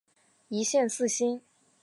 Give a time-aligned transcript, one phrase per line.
[0.47, 1.41] 一线四星。